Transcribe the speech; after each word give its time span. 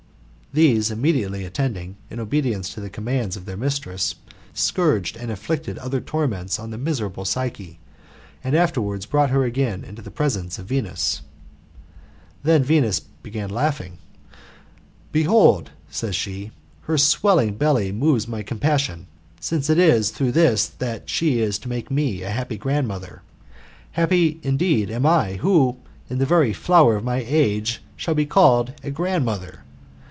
These 0.53 0.91
immediately 0.91 1.45
attending, 1.45 1.95
in 2.09 2.19
obedience 2.19 2.73
to 2.73 2.81
the 2.81 2.89
commands 2.89 3.37
of 3.37 3.45
their 3.45 3.55
mistress, 3.55 4.15
scourged 4.53 5.15
and 5.15 5.29
inflicted 5.31 5.77
other 5.77 6.01
torments 6.01 6.59
on 6.59 6.71
the 6.71 6.77
miserable 6.77 7.23
Psyche, 7.23 7.79
and 8.43 8.53
afterwards 8.53 9.05
brought 9.05 9.29
her 9.29 9.45
again 9.45 9.85
into 9.85 10.01
the 10.01 10.11
presence 10.11 10.59
of 10.59 10.65
Venus. 10.65 11.21
Then 12.43 12.65
Venusy 12.65 13.03
again 13.23 13.49
laughing: 13.49 13.97
*' 14.59 15.11
Behold, 15.13 15.71
said 15.89 16.15
she, 16.15 16.51
''her 16.85 16.99
swelling 16.99 17.55
belly 17.55 17.93
moves 17.93 18.27
my 18.27 18.43
compassion, 18.43 19.07
since 19.39 19.69
it 19.69 19.79
is 19.79 20.09
through 20.09 20.33
this 20.33 20.67
that 20.67 21.09
she 21.09 21.39
is 21.39 21.59
to 21.59 21.69
make 21.69 21.89
me 21.89 22.23
a 22.23 22.29
happy 22.29 22.57
grandmother. 22.57 23.21
Happy, 23.91 24.37
indeed, 24.43 24.91
am 24.91 25.05
I, 25.05 25.35
who, 25.37 25.77
in 26.09 26.17
the 26.17 26.25
very 26.25 26.51
flower 26.51 26.97
of 26.97 27.05
my 27.05 27.23
age, 27.25 27.81
shall 27.95 28.15
be 28.15 28.25
called 28.25 28.73
a 28.83 28.91
grandmother 28.91 29.63